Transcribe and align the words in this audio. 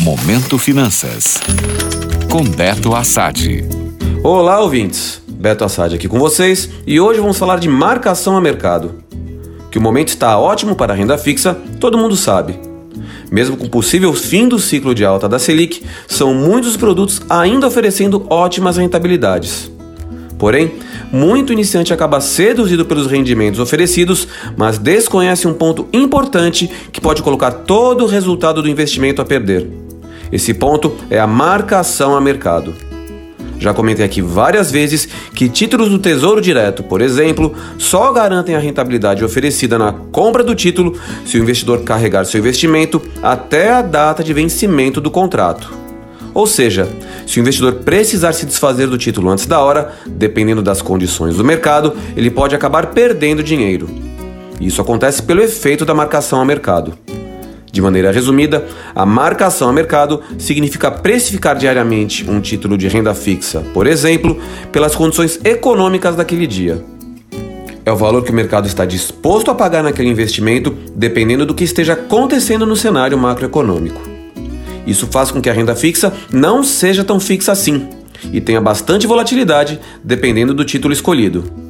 Momento 0.00 0.56
Finanças. 0.56 1.38
Com 2.30 2.42
Beto 2.42 2.94
Assad. 2.94 3.62
Olá, 4.24 4.58
ouvintes. 4.58 5.20
Beto 5.28 5.62
Assad 5.62 5.94
aqui 5.94 6.08
com 6.08 6.18
vocês 6.18 6.70
e 6.86 6.98
hoje 6.98 7.20
vamos 7.20 7.36
falar 7.36 7.60
de 7.60 7.68
marcação 7.68 8.34
a 8.34 8.40
mercado. 8.40 8.94
Que 9.70 9.76
o 9.76 9.82
momento 9.82 10.08
está 10.08 10.38
ótimo 10.38 10.74
para 10.74 10.94
a 10.94 10.96
renda 10.96 11.18
fixa, 11.18 11.54
todo 11.78 11.98
mundo 11.98 12.16
sabe. 12.16 12.58
Mesmo 13.30 13.58
com 13.58 13.66
o 13.66 13.70
possível 13.70 14.14
fim 14.14 14.48
do 14.48 14.58
ciclo 14.58 14.94
de 14.94 15.04
alta 15.04 15.28
da 15.28 15.38
Selic, 15.38 15.84
são 16.08 16.32
muitos 16.32 16.78
produtos 16.78 17.20
ainda 17.28 17.66
oferecendo 17.66 18.26
ótimas 18.30 18.78
rentabilidades. 18.78 19.70
Porém, 20.38 20.72
muito 21.12 21.52
iniciante 21.52 21.92
acaba 21.92 22.22
seduzido 22.22 22.86
pelos 22.86 23.06
rendimentos 23.06 23.60
oferecidos, 23.60 24.26
mas 24.56 24.78
desconhece 24.78 25.46
um 25.46 25.52
ponto 25.52 25.86
importante 25.92 26.70
que 26.90 27.02
pode 27.02 27.22
colocar 27.22 27.52
todo 27.52 28.04
o 28.04 28.08
resultado 28.08 28.62
do 28.62 28.68
investimento 28.68 29.20
a 29.20 29.26
perder. 29.26 29.79
Esse 30.32 30.54
ponto 30.54 30.96
é 31.10 31.18
a 31.18 31.26
marcação 31.26 32.16
a 32.16 32.20
mercado. 32.20 32.74
Já 33.58 33.74
comentei 33.74 34.04
aqui 34.04 34.22
várias 34.22 34.70
vezes 34.70 35.06
que 35.34 35.46
títulos 35.46 35.90
do 35.90 35.98
Tesouro 35.98 36.40
Direto, 36.40 36.82
por 36.82 37.02
exemplo, 37.02 37.54
só 37.76 38.10
garantem 38.10 38.54
a 38.54 38.58
rentabilidade 38.58 39.22
oferecida 39.22 39.78
na 39.78 39.92
compra 39.92 40.42
do 40.42 40.54
título 40.54 40.98
se 41.26 41.36
o 41.36 41.42
investidor 41.42 41.82
carregar 41.82 42.24
seu 42.24 42.40
investimento 42.40 43.02
até 43.22 43.70
a 43.70 43.82
data 43.82 44.24
de 44.24 44.32
vencimento 44.32 44.98
do 44.98 45.10
contrato. 45.10 45.70
Ou 46.32 46.46
seja, 46.46 46.88
se 47.26 47.38
o 47.38 47.42
investidor 47.42 47.74
precisar 47.84 48.32
se 48.32 48.46
desfazer 48.46 48.86
do 48.86 48.96
título 48.96 49.28
antes 49.28 49.44
da 49.44 49.60
hora, 49.60 49.92
dependendo 50.06 50.62
das 50.62 50.80
condições 50.80 51.36
do 51.36 51.44
mercado, 51.44 51.94
ele 52.16 52.30
pode 52.30 52.54
acabar 52.54 52.86
perdendo 52.86 53.42
dinheiro. 53.42 53.90
Isso 54.58 54.80
acontece 54.80 55.22
pelo 55.22 55.42
efeito 55.42 55.84
da 55.84 55.92
marcação 55.92 56.40
a 56.40 56.44
mercado. 56.44 56.94
De 57.72 57.80
maneira 57.80 58.10
resumida, 58.10 58.66
a 58.94 59.06
marcação 59.06 59.68
a 59.68 59.72
mercado 59.72 60.22
significa 60.38 60.90
precificar 60.90 61.56
diariamente 61.56 62.28
um 62.28 62.40
título 62.40 62.76
de 62.76 62.88
renda 62.88 63.14
fixa, 63.14 63.60
por 63.72 63.86
exemplo, 63.86 64.40
pelas 64.72 64.96
condições 64.96 65.38
econômicas 65.44 66.16
daquele 66.16 66.46
dia. 66.46 66.84
É 67.84 67.92
o 67.92 67.96
valor 67.96 68.22
que 68.22 68.30
o 68.30 68.34
mercado 68.34 68.66
está 68.66 68.84
disposto 68.84 69.50
a 69.50 69.54
pagar 69.54 69.82
naquele 69.82 70.08
investimento, 70.08 70.74
dependendo 70.94 71.46
do 71.46 71.54
que 71.54 71.64
esteja 71.64 71.94
acontecendo 71.94 72.66
no 72.66 72.76
cenário 72.76 73.16
macroeconômico. 73.16 74.00
Isso 74.86 75.06
faz 75.06 75.30
com 75.30 75.40
que 75.40 75.48
a 75.48 75.52
renda 75.52 75.74
fixa 75.74 76.12
não 76.32 76.64
seja 76.64 77.04
tão 77.04 77.20
fixa 77.20 77.52
assim 77.52 77.88
e 78.32 78.40
tenha 78.40 78.60
bastante 78.60 79.06
volatilidade 79.06 79.80
dependendo 80.04 80.52
do 80.52 80.64
título 80.64 80.92
escolhido. 80.92 81.69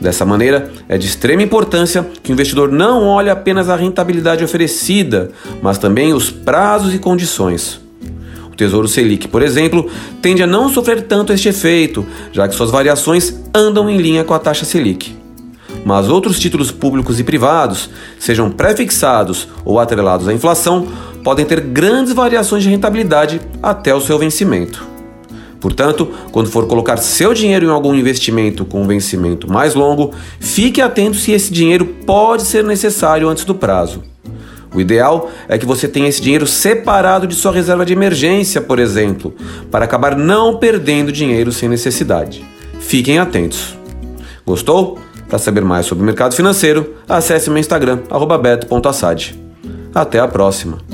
Dessa 0.00 0.24
maneira, 0.24 0.70
é 0.88 0.98
de 0.98 1.06
extrema 1.06 1.42
importância 1.42 2.06
que 2.22 2.30
o 2.30 2.34
investidor 2.34 2.70
não 2.70 3.04
olhe 3.04 3.30
apenas 3.30 3.68
a 3.68 3.76
rentabilidade 3.76 4.44
oferecida, 4.44 5.30
mas 5.62 5.78
também 5.78 6.12
os 6.12 6.30
prazos 6.30 6.94
e 6.94 6.98
condições. 6.98 7.80
O 8.52 8.56
Tesouro 8.56 8.86
Selic, 8.86 9.26
por 9.28 9.42
exemplo, 9.42 9.90
tende 10.22 10.42
a 10.42 10.46
não 10.46 10.68
sofrer 10.68 11.02
tanto 11.02 11.32
este 11.32 11.48
efeito, 11.48 12.06
já 12.32 12.46
que 12.46 12.54
suas 12.54 12.70
variações 12.70 13.34
andam 13.54 13.88
em 13.90 13.96
linha 13.96 14.24
com 14.24 14.34
a 14.34 14.38
taxa 14.38 14.64
Selic. 14.64 15.16
Mas 15.84 16.08
outros 16.08 16.38
títulos 16.38 16.70
públicos 16.70 17.18
e 17.18 17.24
privados, 17.24 17.90
sejam 18.18 18.50
pré-fixados 18.50 19.48
ou 19.64 19.80
atrelados 19.80 20.28
à 20.28 20.32
inflação, 20.32 20.86
podem 21.24 21.44
ter 21.44 21.60
grandes 21.60 22.12
variações 22.12 22.62
de 22.62 22.70
rentabilidade 22.70 23.40
até 23.62 23.94
o 23.94 24.00
seu 24.00 24.18
vencimento. 24.18 24.93
Portanto, 25.64 26.10
quando 26.30 26.50
for 26.50 26.66
colocar 26.66 26.98
seu 26.98 27.32
dinheiro 27.32 27.64
em 27.64 27.70
algum 27.70 27.94
investimento 27.94 28.66
com 28.66 28.86
vencimento 28.86 29.50
mais 29.50 29.74
longo, 29.74 30.12
fique 30.38 30.82
atento 30.82 31.16
se 31.16 31.32
esse 31.32 31.50
dinheiro 31.50 31.86
pode 32.04 32.42
ser 32.42 32.62
necessário 32.62 33.30
antes 33.30 33.46
do 33.46 33.54
prazo. 33.54 34.02
O 34.74 34.78
ideal 34.78 35.30
é 35.48 35.56
que 35.56 35.64
você 35.64 35.88
tenha 35.88 36.06
esse 36.06 36.20
dinheiro 36.20 36.46
separado 36.46 37.26
de 37.26 37.34
sua 37.34 37.50
reserva 37.50 37.86
de 37.86 37.94
emergência, 37.94 38.60
por 38.60 38.78
exemplo, 38.78 39.34
para 39.70 39.86
acabar 39.86 40.14
não 40.14 40.58
perdendo 40.58 41.10
dinheiro 41.10 41.50
sem 41.50 41.66
necessidade. 41.66 42.44
Fiquem 42.78 43.16
atentos. 43.16 43.74
Gostou? 44.44 44.98
Para 45.30 45.38
saber 45.38 45.64
mais 45.64 45.86
sobre 45.86 46.02
o 46.02 46.06
mercado 46.06 46.34
financeiro, 46.34 46.96
acesse 47.08 47.48
meu 47.48 47.58
Instagram, 47.58 48.00
beto.assad. 48.42 49.34
Até 49.94 50.18
a 50.18 50.28
próxima! 50.28 50.93